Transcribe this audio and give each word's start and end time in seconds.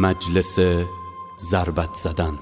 مجلس 0.00 0.60
ضربت 1.40 1.94
زدن. 1.94 2.38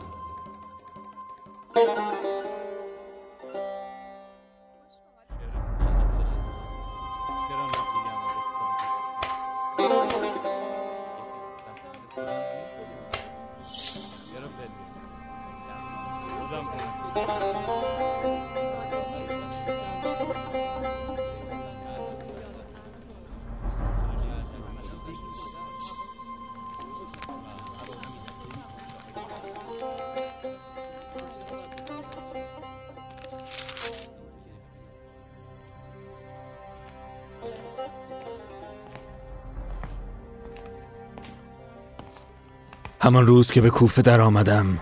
همان 43.01 43.27
روز 43.27 43.51
که 43.51 43.61
به 43.61 43.71
کوفه 43.71 44.03
در 44.03 44.21
آمدم 44.21 44.79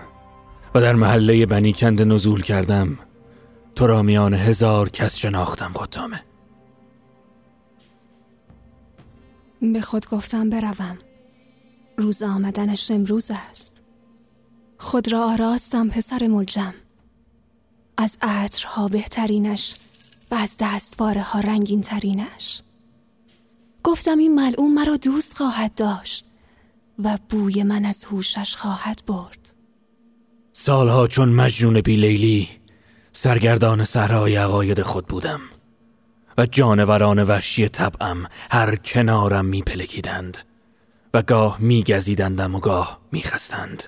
و 0.75 0.81
در 0.81 0.95
محله 0.95 1.45
بنی 1.45 1.73
کند 1.73 2.01
نزول 2.01 2.41
کردم 2.41 2.97
تو 3.75 3.87
را 3.87 4.01
میان 4.01 4.33
هزار 4.33 4.89
کس 4.89 5.15
شناختم 5.15 5.73
قطامه 5.73 6.21
به 9.61 9.81
خود 9.81 10.09
گفتم 10.09 10.49
بروم. 10.49 10.97
روز 11.97 12.23
آمدنش 12.23 12.91
امروز 12.91 13.31
است. 13.31 13.81
خود 14.77 15.11
را 15.11 15.23
آراستم 15.31 15.89
پسر 15.89 16.27
ملجم. 16.27 16.73
از 17.97 18.17
عطرها 18.21 18.87
بهترینش 18.87 19.75
و 20.31 20.35
از 20.35 20.57
دستواره 20.59 21.21
ها 21.21 21.39
رنگین 21.39 21.81
ترینش 21.81 22.61
گفتم 23.83 24.17
این 24.17 24.35
ملعون 24.35 24.73
مرا 24.73 24.97
دوست 24.97 25.37
خواهد 25.37 25.75
داشت. 25.75 26.25
و 27.03 27.17
بوی 27.29 27.63
من 27.63 27.85
از 27.85 28.05
هوشش 28.05 28.55
خواهد 28.55 29.01
برد. 29.07 29.55
سالها 30.53 31.07
چون 31.07 31.29
مجنون 31.29 31.81
بی 31.81 31.95
لیلی 31.95 32.49
سرگردان 33.11 33.85
صحرای 33.85 34.35
عقاید 34.35 34.81
خود 34.81 35.07
بودم 35.07 35.39
و 36.37 36.45
جانوران 36.45 37.23
وحشی 37.23 37.67
طبعم 37.69 38.27
هر 38.51 38.75
کنارم 38.75 39.45
میپلکیدند 39.45 40.37
و 41.13 41.21
گاه 41.21 41.57
میگزیدندم 41.59 42.55
و 42.55 42.59
گاه 42.59 42.99
میخستند. 43.11 43.83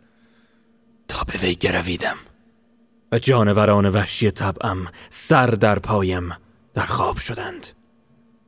تا 1.07 1.23
به 1.23 1.39
وی 1.39 1.55
گرویدم 1.55 2.17
و 3.11 3.19
جانوران 3.19 3.89
وحشی 3.89 4.31
طبعم 4.31 4.87
سر 5.09 5.47
در 5.47 5.79
پایم 5.79 6.29
در 6.73 6.85
خواب 6.85 7.17
شدند. 7.17 7.67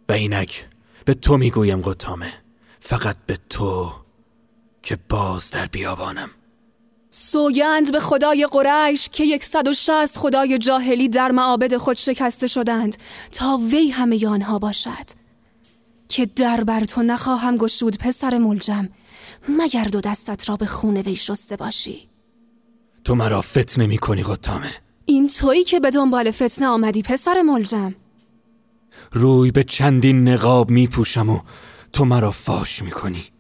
و 0.10 0.14
اینک 0.14 0.68
به 1.06 1.14
تو 1.14 1.38
می‌گویم 1.38 1.82
قطامه 1.82 2.34
فقط 2.80 3.18
به 3.26 3.38
تو 3.50 3.94
که 4.84 4.98
باز 5.10 5.52
در 5.52 5.66
بیابانم. 5.66 6.30
سوگند 7.10 7.92
به 7.92 8.00
خدای 8.00 8.48
قریش 8.52 9.10
که 9.10 9.24
یکصد 9.24 9.68
و 9.68 9.74
شست 9.74 10.18
خدای 10.18 10.58
جاهلی 10.58 11.10
در 11.10 11.32
معابد 11.32 11.78
خود 11.78 11.98
شکسته 11.98 12.48
شدند 12.48 12.98
تا 13.32 13.58
وی 13.58 13.90
همه 13.90 14.28
آنها 14.28 14.60
باشد. 14.60 15.22
که 16.10 16.26
در 16.26 16.64
بر 16.64 16.84
تو 16.86 17.04
نخواهم 17.04 17.58
گشود 17.58 17.98
پسر 17.98 18.38
ملجم. 18.38 18.90
مگر 19.50 19.84
دو 19.84 20.02
دستت 20.02 20.50
را 20.50 20.56
به 20.56 20.66
خون 20.66 20.98
وی 20.98 21.16
شسته 21.16 21.56
باشی؟ 21.56 22.10
تو 23.04 23.16
مرا 23.16 23.42
فتنه 23.42 23.88
می 23.88 23.98
کنی 23.98 24.24
قطامه 24.24 24.72
این 25.06 25.28
تویی 25.28 25.64
که 25.64 25.80
به 25.80 25.90
دنبال 25.90 26.32
فتنه 26.32 26.68
آمدی 26.68 27.02
پسر 27.02 27.42
ملجم. 27.42 27.96
روی 29.12 29.52
به 29.52 29.64
چندین 29.64 30.28
نقاب 30.28 30.70
می 30.70 30.88
پوشم 30.88 31.30
و 31.30 31.40
تو 31.94 32.06
مرا 32.06 32.32
فاش 32.32 32.82
می 32.82 32.92
کنی. 32.92 33.31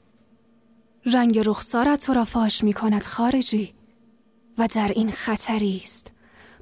رنگ 1.05 1.39
رخسارت 1.45 2.05
تو 2.05 2.13
را 2.13 2.25
فاش 2.25 2.63
می 2.63 2.73
کند 2.73 3.03
خارجی 3.03 3.73
و 4.57 4.67
در 4.67 4.91
این 4.95 5.11
خطری 5.11 5.81
است. 5.83 6.11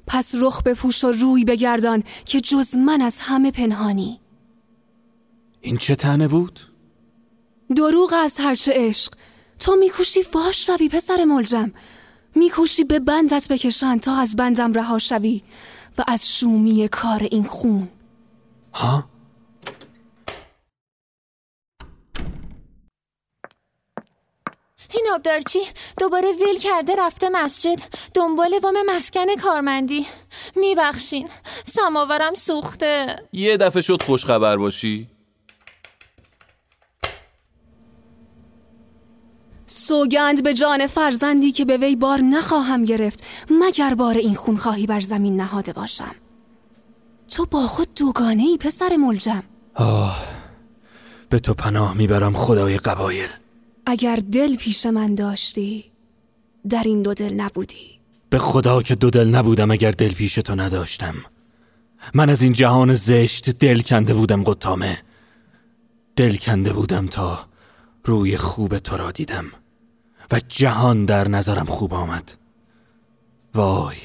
پس 0.06 0.34
رخ 0.34 0.62
بپوش 0.62 1.04
و 1.04 1.12
روی 1.12 1.44
بگردان 1.44 2.02
که 2.24 2.40
جز 2.40 2.76
من 2.76 3.00
از 3.00 3.20
همه 3.20 3.50
پنهانی. 3.50 4.20
این 5.60 5.76
چه 5.76 5.96
تنه 5.96 6.28
بود؟ 6.28 6.60
دروغ 7.76 8.14
از 8.16 8.34
هرچه 8.38 8.72
عشق. 8.74 9.14
تو 9.58 9.76
میکوشی 9.76 10.22
فاش 10.22 10.66
شوی 10.66 10.88
پسر 10.88 11.24
ملجم. 11.24 11.72
میکوشی 12.34 12.84
به 12.84 13.00
بندت 13.00 13.48
بکشن 13.48 13.98
تا 13.98 14.16
از 14.16 14.36
بندم 14.36 14.72
رها 14.72 14.98
شوی 14.98 15.42
و 15.98 16.04
از 16.06 16.32
شومی 16.38 16.88
کار 16.88 17.28
این 17.30 17.44
خون. 17.44 17.88
ها؟ 18.72 19.04
این 24.94 25.06
آبدارچی 25.14 25.58
دوباره 25.98 26.28
ویل 26.32 26.58
کرده 26.58 26.96
رفته 26.98 27.28
مسجد. 27.28 27.80
دنبال 28.14 28.58
وام 28.62 28.74
مسکن 28.86 29.36
کارمندی. 29.42 30.06
میبخشین. 30.56 31.28
سماورم 31.64 32.34
سوخته. 32.34 33.16
یه 33.32 33.56
دفعه 33.56 33.82
شد 33.82 34.02
خوش 34.02 34.24
خبر 34.24 34.56
باشی. 34.56 35.08
سوگند 39.66 40.42
به 40.42 40.54
جان 40.54 40.86
فرزندی 40.86 41.52
که 41.52 41.64
به 41.64 41.76
وی 41.76 41.96
بار 41.96 42.18
نخواهم 42.18 42.84
گرفت. 42.84 43.24
مگر 43.50 43.94
بار 43.94 44.14
این 44.14 44.34
خون 44.34 44.56
خواهی 44.56 44.86
بر 44.86 45.00
زمین 45.00 45.36
نهاده 45.36 45.72
باشم؟ 45.72 46.14
تو 47.28 47.46
با 47.46 47.66
خود 47.66 47.94
دوگانه 47.94 48.42
ای 48.42 48.58
پسر 48.58 48.96
ملجم. 48.96 49.42
آه 49.74 50.24
به 51.28 51.38
تو 51.38 51.54
پناه 51.54 51.94
می‌برم 51.94 52.34
خدای 52.34 52.78
قبایل. 52.78 53.28
اگر 53.90 54.16
دل 54.32 54.56
پیش 54.56 54.86
من 54.86 55.14
داشتی 55.14 55.84
در 56.68 56.82
این 56.86 57.02
دو 57.02 57.14
دل 57.14 57.34
نبودی. 57.34 58.00
به 58.30 58.38
خدا 58.38 58.82
که 58.82 58.94
دو 58.94 59.10
دل 59.10 59.28
نبودم 59.28 59.70
اگر 59.70 59.90
دل 59.90 60.12
پیش 60.12 60.34
تو 60.34 60.54
نداشتم. 60.54 61.14
من 62.14 62.30
از 62.30 62.42
این 62.42 62.52
جهان 62.52 62.94
زشت 62.94 63.50
دل 63.50 63.80
کنده 63.80 64.14
بودم 64.14 64.44
قطامه. 64.44 64.98
دل 66.16 66.36
کنده 66.36 66.72
بودم 66.72 67.06
تا 67.06 67.46
روی 68.04 68.36
خوب 68.36 68.78
تو 68.78 68.96
را 68.96 69.10
دیدم. 69.10 69.44
و 70.32 70.40
جهان 70.48 71.04
در 71.04 71.28
نظرم 71.28 71.66
خوب 71.66 71.94
آمد. 71.94 72.32
وای 73.54 73.96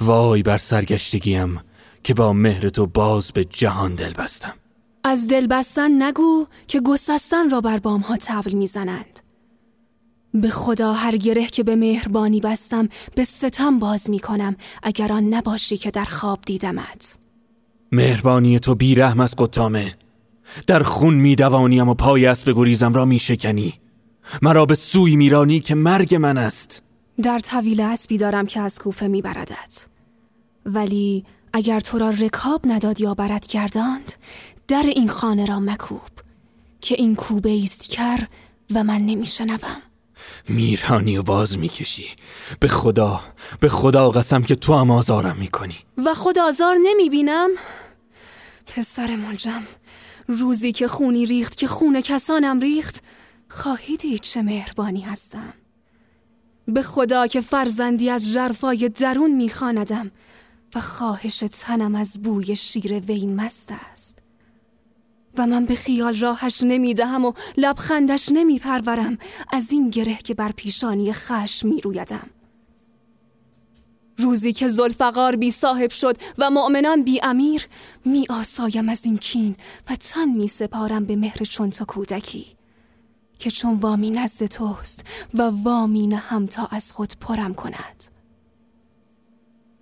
وای 0.00 0.42
بر 0.42 0.58
سرگشتگیم 0.58 1.60
که 2.04 2.14
با 2.14 2.32
مهر 2.32 2.68
تو 2.68 2.86
باز 2.86 3.32
به 3.32 3.44
جهان 3.44 3.94
دل 3.94 4.12
بستم. 4.12 4.54
از 5.04 5.26
دل 5.26 5.46
بستن 5.46 6.02
نگو 6.02 6.46
که 6.66 6.80
گسستن 6.80 7.50
را 7.50 7.60
بر 7.60 7.78
بام 7.78 8.00
ها 8.00 8.16
تبل 8.20 8.52
می‌زنند. 8.52 9.20
به 10.34 10.48
خدا 10.48 10.92
هر 10.92 11.16
گره 11.16 11.46
که 11.46 11.62
به 11.62 11.76
مهربانی 11.76 12.40
بستم 12.40 12.88
به 13.14 13.24
ستم 13.24 13.78
باز 13.78 14.10
می 14.10 14.18
کنم 14.18 14.56
اگر 14.82 15.12
آن 15.12 15.34
نباشی 15.34 15.76
که 15.76 15.90
در 15.90 16.04
خواب 16.04 16.38
دیدمت. 16.46 17.18
مهربانی 17.92 18.58
تو 18.58 18.74
بیرحم 18.74 19.20
از 19.20 19.34
قطامه. 19.36 19.94
در 20.66 20.82
خون 20.82 21.14
میدوانیم 21.14 21.88
و 21.88 21.94
پای 21.94 22.26
اسب 22.26 22.52
گریزم 22.56 22.92
را 22.92 23.04
میشکنی. 23.04 23.74
مرا 24.42 24.66
به 24.66 24.74
سوی 24.74 25.16
میرانی 25.16 25.60
که 25.60 25.74
مرگ 25.74 26.14
من 26.14 26.38
است. 26.38 26.82
در 27.22 27.38
طویل 27.38 27.80
اسبی 27.80 28.18
دارم 28.18 28.46
که 28.46 28.60
از 28.60 28.78
کوفه 28.78 29.08
میبردد 29.08 29.72
ولی 30.66 31.24
اگر 31.52 31.80
تو 31.80 31.98
را 31.98 32.10
رکاب 32.10 32.60
نداد 32.64 33.00
یا 33.00 33.14
برد 33.14 33.46
گرداند 33.46 34.12
در 34.68 34.82
این 34.82 35.08
خانه 35.08 35.46
را 35.46 35.60
مکوب 35.60 36.00
که 36.80 36.94
این 36.98 37.14
کوبه 37.14 37.62
است 37.62 37.90
کر 37.90 38.26
و 38.74 38.84
من 38.84 39.06
نمیشنوم. 39.06 39.82
میرانی 40.48 41.16
و 41.16 41.22
باز 41.22 41.58
می‌کشی. 41.58 42.08
به 42.60 42.68
خدا 42.68 43.20
به 43.60 43.68
خدا 43.68 44.10
قسم 44.10 44.42
که 44.42 44.54
تو 44.54 44.74
هم 44.74 44.90
آزارم 44.90 45.36
می‌کنی. 45.36 45.76
و 45.96 46.14
خود 46.14 46.38
آزار 46.38 46.76
نمی‌بینم؟ 46.82 47.50
پسر 48.66 49.16
ملجم 49.16 49.62
روزی 50.28 50.72
که 50.72 50.88
خونی 50.88 51.26
ریخت 51.26 51.56
که 51.56 51.66
خون 51.66 52.00
کسانم 52.00 52.60
ریخت 52.60 53.02
خواهی 53.48 53.96
دید 53.96 54.20
چه 54.20 54.42
مهربانی 54.42 55.00
هستم؟ 55.00 55.54
به 56.68 56.82
خدا 56.82 57.26
که 57.26 57.40
فرزندی 57.40 58.10
از 58.10 58.32
جرفای 58.32 58.88
درون 58.88 59.30
میخواندم 59.30 60.10
و 60.74 60.80
خواهش 60.80 61.44
تنم 61.52 61.94
از 61.94 62.22
بوی 62.22 62.56
شیر 62.56 62.92
وی 63.00 63.26
مست 63.26 63.72
است. 63.92 64.23
و 65.38 65.46
من 65.46 65.64
به 65.64 65.74
خیال 65.74 66.16
راهش 66.16 66.62
نمی‌دهم 66.62 67.24
و 67.24 67.32
لبخندش 67.56 68.28
نمیپرورم. 68.32 69.18
از 69.52 69.72
این 69.72 69.90
گره 69.90 70.16
که 70.16 70.34
بر 70.34 70.52
پیشانی 70.52 71.12
خش 71.12 71.64
میرویدم. 71.64 72.30
روزی 74.18 74.52
که 74.52 74.68
زلفقار 74.68 75.36
بی 75.36 75.50
صاحب 75.50 75.90
شد 75.90 76.16
و 76.38 76.50
مؤمنان 76.50 77.02
بی 77.02 77.20
امیر 77.22 77.68
می 78.04 78.26
آسایم 78.30 78.88
از 78.88 79.04
این 79.04 79.18
کین 79.18 79.56
و 79.90 79.96
تن 79.96 80.28
می 80.28 80.48
سپارم 80.48 81.04
به 81.04 81.16
مهر 81.16 81.38
چون 81.38 81.70
تو 81.70 81.84
کودکی 81.84 82.46
که 83.38 83.50
چون 83.50 83.74
وامی 83.74 84.10
نزد 84.10 84.46
توست 84.46 85.06
و 85.34 85.42
وامی 85.42 86.14
هم 86.14 86.46
تا 86.46 86.66
از 86.70 86.92
خود 86.92 87.12
پرم 87.20 87.54
کند. 87.54 88.04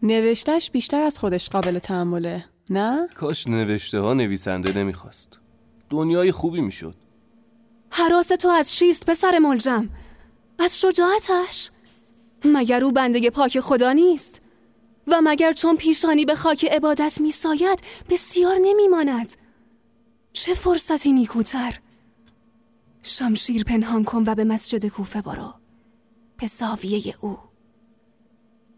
نوشتش 0.03 0.71
بیشتر 0.71 1.03
از 1.03 1.19
خودش 1.19 1.49
قابل 1.49 1.79
تحمله 1.79 2.45
نه؟ 2.71 3.09
کاش 3.15 3.47
نوشته 3.47 4.01
ها 4.01 4.15
نویسنده 4.15 4.79
نمی‌خواست. 4.79 5.39
دنیای 5.93 6.33
خوبی 6.33 6.61
می‌شد 6.61 6.95
حراس 7.91 8.29
تو 8.29 8.49
از 8.49 8.73
چیست 8.73 9.07
پسر 9.07 9.39
ملجم؟ 9.39 9.89
از 10.59 10.81
شجاعتش؟ 10.81 11.71
مگر 12.45 12.85
او 12.85 12.93
بنده 12.93 13.31
پاک 13.31 13.61
خدا 13.61 13.93
نیست؟ 13.93 14.41
و 15.07 15.21
مگر 15.25 15.53
چون 15.53 15.77
پیشانی 15.77 16.25
به 16.25 16.35
خاک 16.35 16.65
عبادت 16.65 17.21
میساید 17.21 17.81
بسیار 18.11 18.57
نمیماند 18.63 19.33
چه 20.33 20.55
فرصتی 20.55 21.13
نیکوتر 21.13 21.79
شمشیر 23.03 23.65
پنهان 23.65 24.05
کن 24.05 24.25
و 24.27 24.35
به 24.35 24.45
مسجد 24.45 24.87
کوفه 24.87 25.23
برو 25.23 25.55
به 26.37 26.49
او 27.21 27.39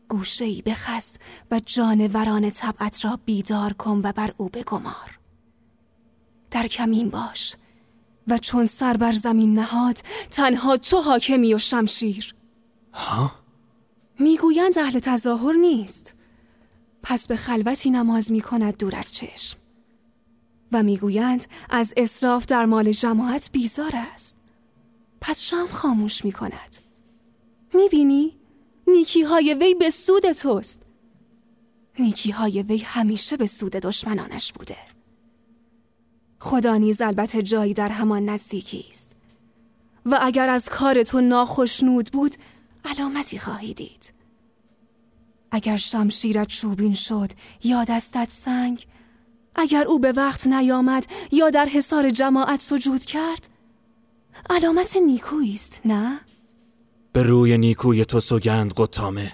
گوشه 0.09 0.45
ای 0.45 0.63
بخس 0.63 1.17
و 1.51 1.61
جانوران 1.67 2.51
طبعت 2.51 3.05
را 3.05 3.19
بیدار 3.25 3.73
کن 3.73 4.01
و 4.05 4.13
بر 4.13 4.35
او 4.37 4.49
بگمار 4.49 5.19
در 6.55 6.67
کمین 6.67 7.09
باش 7.11 7.57
و 8.29 8.39
چون 8.39 8.65
سر 8.65 8.97
بر 8.97 9.13
زمین 9.13 9.55
نهاد 9.55 9.99
تنها 10.31 10.77
تو 10.77 11.01
حاکمی 11.01 11.55
و 11.55 11.59
شمشیر. 11.59 12.35
ها؟ 12.93 13.33
می‌گویند 14.19 14.79
اهل 14.79 14.99
تظاهر 14.99 15.53
نیست. 15.53 16.15
پس 17.03 17.27
به 17.27 17.37
خلوتی 17.37 17.91
نماز 17.91 18.33
می 18.33 18.41
کند 18.41 18.77
دور 18.77 18.97
از 18.97 19.13
چشم. 19.13 19.59
و 20.73 20.83
می‌گویند 20.83 21.47
از 21.71 21.95
اصراف 21.97 22.47
در 22.47 22.65
مال 22.65 22.93
جماعت 22.93 23.51
بیزار 23.53 23.93
است. 23.95 24.37
پس 25.21 25.41
شام 25.41 25.69
خاموش 25.69 26.25
می 26.25 26.33
کند 26.33 26.77
می‌بینی؟ 27.75 28.37
نیکی 28.87 29.23
های 29.23 29.55
وی 29.55 29.75
به 29.75 29.91
سود 29.91 30.33
توست. 30.33 30.83
نیکی 31.99 32.31
های 32.31 32.63
وی 32.63 32.79
همیشه 32.79 33.37
به 33.37 33.47
سود 33.47 33.73
دشمنانش 33.73 34.53
بوده. 34.53 34.94
خدا 36.45 36.77
نیز 36.77 37.01
البته 37.01 37.43
جایی 37.43 37.75
در 37.75 37.89
همان 37.89 38.25
نزدیکی 38.25 38.85
است. 38.91 39.11
و 40.07 40.19
اگر 40.23 40.49
از 40.49 40.69
کار 40.69 41.03
تو 41.03 41.21
ناخشنود 41.21 42.11
بود 42.13 42.37
علامتی 42.85 43.39
خواهی 43.39 43.75
دید. 43.75 44.13
اگر 45.51 45.77
شمشیرت 45.77 46.49
چوبین 46.49 46.95
شد 46.95 47.33
یا 47.63 47.85
دستت 47.85 48.31
سنگ 48.31 48.87
اگر 49.55 49.85
او 49.87 49.99
به 49.99 50.13
وقت 50.13 50.47
نیامد 50.47 51.07
یا 51.33 51.51
در 51.51 51.67
حصار 51.67 52.11
جماعت 52.11 52.61
سجود 52.61 53.05
کرد 53.05 53.49
علامت 54.51 54.97
نیکویی 54.97 55.55
است 55.55 55.81
نه؟ 55.85 56.21
به 57.13 57.23
روی 57.23 57.59
نیکوی 57.59 58.05
تو 58.05 58.21
سوگند 58.21 58.73
قطامه 58.77 59.33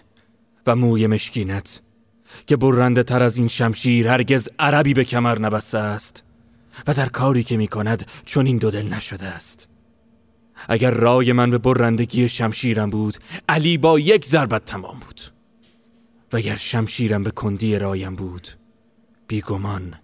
و 0.67 0.77
موی 0.77 1.07
مشکینت 1.07 1.81
که 2.47 2.57
برنده 2.57 3.03
تر 3.03 3.23
از 3.23 3.39
این 3.39 3.49
شمشیر 3.49 4.09
هرگز 4.09 4.49
عربی 4.59 4.95
به 4.95 5.05
کمر 5.05 5.39
نبسته 5.39 5.79
است. 5.79 6.30
و 6.87 6.95
در 6.95 7.09
کاری 7.09 7.45
که 7.45 7.57
می 7.57 7.69
کند 7.69 8.11
چون 8.25 8.47
این 8.47 8.57
دو 8.57 8.71
دل 8.71 8.95
نشده 8.95 9.27
است. 9.27 9.69
اگر 10.69 10.91
رای 10.91 11.33
من 11.33 11.51
به 11.51 11.59
برندگی 11.59 12.29
شمشیرم 12.29 12.91
بود 12.91 13.17
علی 13.49 13.79
با 13.79 13.99
یک 13.99 14.25
ضربت 14.27 14.65
تمام 14.65 14.99
بود. 14.99 15.21
و 16.33 16.37
اگر 16.37 16.57
شمشیرم 16.57 17.23
به 17.23 17.31
کندی 17.31 17.79
رایم 17.79 18.17
بود 18.17 18.49
بیگمان 19.29 19.95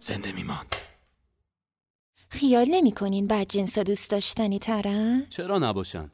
زنده 0.00 0.32
میماند. 0.32 0.74
خیال 2.28 2.66
نمی 2.70 2.92
کنین 2.92 3.26
بعد 3.26 3.48
جنسا 3.48 3.82
دوست 3.82 4.10
داشتنی 4.10 4.58
ترن؟ 4.58 5.26
چرا 5.30 5.58
نباشن؟ 5.58 6.10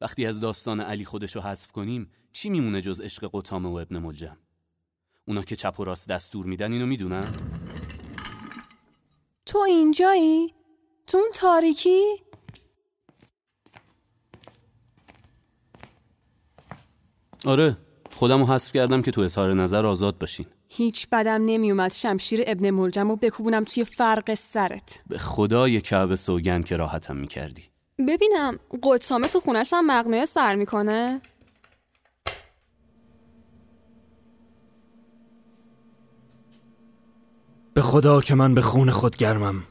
وقتی 0.00 0.26
از 0.26 0.40
داستان 0.40 0.80
علی 0.80 1.04
خودشو 1.04 1.40
حذف 1.40 1.72
کنیم 1.72 2.10
چی 2.32 2.50
میمونه 2.50 2.80
جز 2.80 3.00
عشق 3.00 3.30
قطامه 3.32 3.68
و 3.68 3.72
ابن 3.72 3.98
ملجم؟ 3.98 4.36
اونا 5.24 5.42
که 5.42 5.56
چپ 5.56 5.80
و 5.80 5.84
راست 5.84 6.08
دستور 6.08 6.46
میدن 6.46 6.72
اینو 6.72 6.86
می‌دونن؟ 6.86 7.32
تو 9.46 9.58
اینجایی؟ 9.58 10.54
تو 11.06 11.18
اون 11.18 11.28
تاریکی؟ 11.34 12.02
آره 17.46 17.76
خودم 18.10 18.40
رو 18.40 18.46
حذف 18.46 18.72
کردم 18.72 19.02
که 19.02 19.10
تو 19.10 19.20
اظهار 19.20 19.54
نظر 19.54 19.86
آزاد 19.86 20.18
باشین 20.18 20.46
هیچ 20.68 21.08
بدم 21.12 21.44
نمیومد 21.44 21.92
شمشیر 21.92 22.44
ابن 22.46 22.70
ملجم 22.70 23.10
و 23.10 23.16
بکوبونم 23.16 23.64
توی 23.64 23.84
فرق 23.84 24.34
سرت 24.34 25.02
به 25.06 25.18
خدای 25.18 25.80
کعب 25.80 26.14
سوگند 26.14 26.64
که 26.64 26.76
راحتم 26.76 27.16
می‌کردی 27.16 27.62
ببینم 28.08 28.58
قدسامه 28.82 29.28
تو 29.28 29.40
خونش 29.40 29.72
هم 29.72 29.86
مقنعه 29.86 30.24
سر 30.24 30.54
می‌کنه 30.54 31.20
به 37.74 37.82
خدا 37.82 38.20
که 38.20 38.34
من 38.34 38.54
به 38.54 38.62
خون 38.62 38.90
خود 38.90 39.16
گرمم 39.16 39.62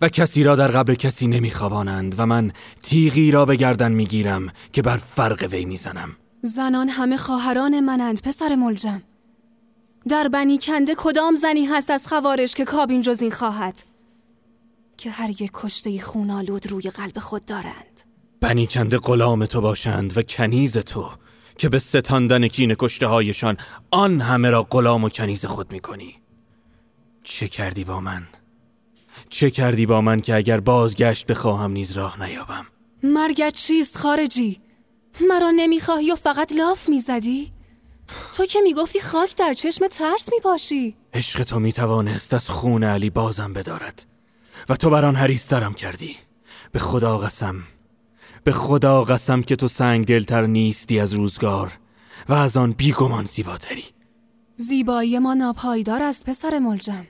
و 0.00 0.08
کسی 0.08 0.44
را 0.44 0.56
در 0.56 0.68
قبر 0.68 0.94
کسی 0.94 1.26
نمیخوابانند 1.26 2.14
و 2.18 2.26
من 2.26 2.52
تیغی 2.82 3.30
را 3.30 3.44
به 3.44 3.56
گردن 3.56 3.92
می‌گیرم 3.92 4.52
که 4.72 4.82
بر 4.82 4.96
فرق 4.96 5.48
وی 5.50 5.64
می‌زنم. 5.64 6.16
زنان 6.42 6.88
همه 6.88 7.16
خواهران 7.16 7.80
منند 7.80 8.22
پسر 8.22 8.54
ملجم. 8.54 9.02
در 10.08 10.28
بنی 10.28 10.58
کنده 10.58 10.94
کدام 10.96 11.36
زنی 11.36 11.64
هست 11.64 11.90
از 11.90 12.06
خوارش 12.06 12.54
که 12.54 12.64
کابین 12.64 13.02
جز 13.02 13.22
این 13.22 13.30
خواهد؟ 13.30 13.82
که 14.96 15.10
هر 15.10 15.30
یک 15.30 15.50
کشته 15.54 16.00
خونالود 16.00 16.66
روی 16.66 16.90
قلب 16.90 17.18
خود 17.18 17.44
دارند. 17.44 18.00
بنی 18.40 18.66
کنده 18.66 18.98
غلام 18.98 19.46
تو 19.46 19.60
باشند 19.60 20.18
و 20.18 20.22
کنیز 20.22 20.78
تو 20.78 21.10
که 21.58 21.68
به 21.68 21.78
ستاندن 21.78 22.48
کین 22.48 22.74
کشته 22.78 23.06
هایشان 23.06 23.56
آن 23.90 24.20
همه 24.20 24.50
را 24.50 24.62
غلام 24.62 25.04
و 25.04 25.08
کنیز 25.08 25.46
خود 25.46 25.72
می‌کنی. 25.72 26.14
چه 27.30 27.48
کردی 27.48 27.84
با 27.84 28.00
من؟ 28.00 28.22
چه 29.28 29.50
کردی 29.50 29.86
با 29.86 30.00
من 30.00 30.20
که 30.20 30.34
اگر 30.34 30.60
بازگشت 30.60 31.26
بخواهم 31.26 31.72
نیز 31.72 31.92
راه 31.92 32.22
نیابم؟ 32.22 32.66
مرگت 33.02 33.52
چیست 33.52 33.98
خارجی؟ 33.98 34.60
مرا 35.28 35.50
نمی‌خواهی 35.50 36.12
و 36.12 36.16
فقط 36.16 36.52
لاف 36.52 36.88
می‌زدی؟ 36.88 37.52
تو 38.34 38.46
که 38.46 38.60
می‌گفتی 38.60 39.00
خاک 39.00 39.36
در 39.36 39.54
چشم 39.54 39.86
ترس 39.88 40.28
میپاشی؟ 40.32 40.96
عشق 41.14 41.42
تو 41.42 41.58
می‌توانست 41.58 42.34
از 42.34 42.50
خون 42.50 42.84
علی 42.84 43.10
بازم 43.10 43.52
بدارد. 43.52 44.06
و 44.68 44.76
تو 44.76 44.90
بر 44.90 45.04
آن 45.04 45.16
حریسترم 45.16 45.74
کردی. 45.74 46.16
به 46.72 46.78
خدا 46.78 47.18
قسم. 47.18 47.62
به 48.44 48.52
خدا 48.52 49.04
قسم 49.04 49.42
که 49.42 49.56
تو 49.56 49.68
سنگ 49.68 50.06
دلتر 50.06 50.46
نیستی 50.46 51.00
از 51.00 51.12
روزگار 51.12 51.78
و 52.28 52.32
از 52.32 52.56
آن 52.56 52.72
بیگمان 52.72 53.24
زیباتری. 53.24 53.84
زیبایی 54.56 55.18
ما 55.18 55.34
ناپایدار 55.34 56.02
است 56.02 56.24
پسر 56.24 56.58
ملجم. 56.58 57.06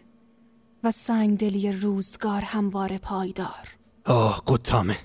و 0.84 0.90
سنگ 0.90 1.38
دلی 1.38 1.72
روزگار 1.72 2.42
همواره 2.42 2.98
پایدار. 2.98 3.68
آه 4.04 4.42
قطامه. 4.46 4.98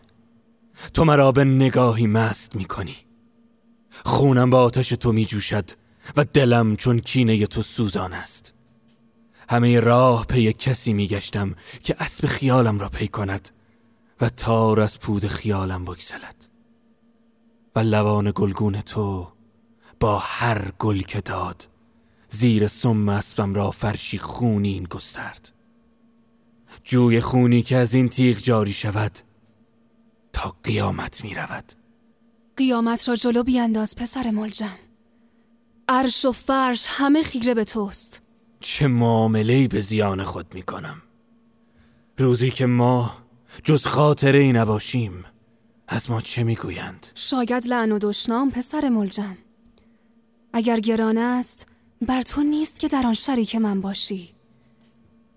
تو 0.93 1.05
مرا 1.05 1.31
به 1.31 1.43
نگاهی 1.43 2.07
مست 2.07 2.55
می‌کنی. 2.55 2.95
خونم 4.05 4.49
با 4.49 4.63
آتش 4.63 4.89
تو 4.89 5.11
می 5.11 5.25
جوشد 5.25 5.69
و 6.17 6.25
دلم 6.25 6.75
چون 6.75 6.99
کینه 6.99 7.47
تو 7.47 7.61
سوزان 7.61 8.13
است. 8.13 8.53
همه 9.49 9.79
راه 9.79 10.25
پی 10.25 10.53
کسی 10.53 10.93
می 10.93 11.07
گشتم 11.07 11.55
که 11.83 11.95
اسب 11.99 12.25
خیالم 12.25 12.79
را 12.79 12.89
پی 12.89 13.07
کند 13.07 13.49
و 14.21 14.29
تار 14.29 14.81
از 14.81 14.99
پود 14.99 15.27
خیالم 15.27 15.85
بگسلد. 15.85 16.47
و 17.75 17.79
لوان 17.79 18.31
گلگون 18.35 18.81
تو 18.81 19.27
با 19.99 20.19
هر 20.19 20.71
گل 20.79 20.99
که 20.99 21.21
داد 21.21 21.67
زیر 22.29 22.67
سم 22.67 23.09
اسبم 23.09 23.53
را 23.53 23.71
فرشی 23.71 24.17
خونین 24.17 24.83
گسترد. 24.83 25.54
جوی 26.83 27.21
خونی 27.21 27.61
که 27.61 27.75
از 27.77 27.95
این 27.95 28.09
تیغ 28.09 28.37
جاری 28.37 28.73
شود 28.73 29.11
تا 30.33 30.55
قیامت 30.63 31.23
می 31.23 31.35
رود. 31.35 31.71
قیامت 32.57 33.07
را 33.09 33.15
جلو 33.15 33.43
بیانداز 33.43 33.95
پسر 33.95 34.31
ملجم. 34.31 34.77
عرش 35.89 36.25
و 36.25 36.31
فرش 36.31 36.85
همه 36.89 37.23
خیره 37.23 37.53
به 37.53 37.63
توست. 37.63 38.21
چه 38.59 38.87
معامله‌ای 38.87 39.67
به 39.67 39.81
زیان 39.81 40.23
خود 40.23 40.53
می 40.53 40.61
کنم. 40.61 41.01
روزی 42.17 42.49
که 42.49 42.65
ما 42.65 43.17
جز 43.63 43.85
خاطره 43.85 44.39
ای 44.39 44.53
نباشیم 44.53 45.25
از 45.87 46.11
ما 46.11 46.21
چه 46.21 46.43
می‌گویند؟ 46.43 47.07
شاید 47.15 47.67
لعن 47.67 47.91
و 47.91 47.99
دشنام 47.99 48.51
پسر 48.51 48.89
ملجم. 48.89 49.37
اگر 50.53 50.79
گران 50.79 51.17
است 51.17 51.67
بر 52.01 52.21
تو 52.21 52.43
نیست 52.43 52.79
که 52.79 52.87
در 52.87 53.07
آن 53.07 53.13
شریک 53.13 53.55
من 53.55 53.81
باشی. 53.81 54.33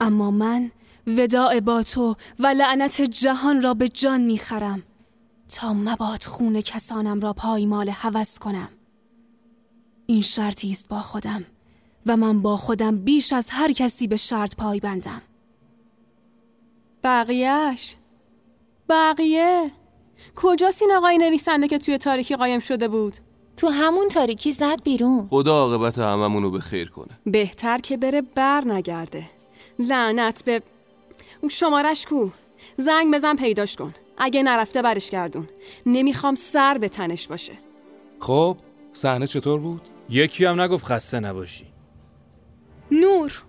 اما 0.01 0.31
من 0.31 0.71
وداع 1.09 1.61
با 1.61 1.83
تو 1.83 2.17
و 2.39 2.47
لعنت 2.47 3.01
جهان 3.01 3.63
را 3.63 3.75
به 3.75 3.89
جان 3.89 4.21
می‌خرم. 4.21 4.83
تا 5.49 5.73
مباد 5.73 6.23
خون 6.23 6.61
کسانم 6.61 7.21
را 7.21 7.33
پایمال 7.33 7.89
هوس 7.89 8.39
کنم. 8.39 8.69
این 10.07 10.23
شرطی 10.23 10.71
است 10.71 10.89
با 10.89 11.01
خودم 11.01 11.45
و 12.07 12.17
من 12.17 12.43
با 12.43 12.57
خودم 12.57 12.99
بیش 12.99 13.33
از 13.33 13.49
هر 13.51 13.73
کسی 13.73 14.07
به 14.07 14.17
شرط 14.17 14.57
پای 14.57 14.81
بندم. 14.81 15.23
بقیهش 17.05 17.97
بقیه؟ 18.89 19.71
کجاست 20.37 20.83
این 20.83 20.93
آقای 20.93 21.19
نویسنده 21.19 21.69
که 21.69 21.79
توی 21.79 21.99
تاریکی 21.99 22.37
قایم 22.37 22.61
شده 22.61 22.89
بود؟ 22.89 23.17
تو 23.57 23.69
همون 23.69 24.09
تاریکی 24.09 24.53
زد 24.53 24.83
بیرون. 24.83 25.29
خدا 25.31 25.53
عاقبت 25.53 25.99
هممونو 25.99 26.51
به 26.51 26.61
خیر 26.61 26.89
کنه. 26.89 27.19
بهتر 27.27 27.79
که 27.79 27.97
بره 27.97 28.23
بر 28.23 28.65
نگرده 28.65 29.31
لعنت 29.79 30.45
به 30.45 30.63
اون 31.41 31.49
شمارش 31.49 32.07
کو. 32.07 32.29
زنگ 32.77 33.15
بزن 33.15 33.37
پیداش 33.37 33.77
کن. 33.77 33.95
اگه 34.19 34.43
نرفته 34.43 34.83
برش 34.83 35.11
گردون. 35.11 35.49
نمی‌خوام 35.87 36.35
سر 36.35 36.79
به 36.79 36.89
تنش 36.89 37.29
باشه. 37.29 37.53
خب 38.21 38.57
صحنه 38.93 39.27
چطور 39.27 39.61
بود؟ 39.61 39.83
یکی 40.09 40.45
هم 40.45 40.61
نگفت 40.61 40.85
خسته 40.85 41.21
نباشی. 41.21 41.67
نور. 42.91 43.43